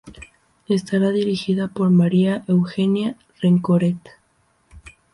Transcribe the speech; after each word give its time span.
Estará 0.67 1.11
dirigida 1.11 1.67
por 1.67 1.91
María 1.91 2.43
Eugenia 2.47 3.17
Rencoret. 3.39 3.99